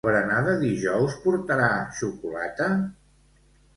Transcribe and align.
El 0.03 0.07
berenar 0.09 0.37
de 0.45 0.53
dijous 0.61 1.17
portarà 1.27 1.69
xocolata? 1.99 2.71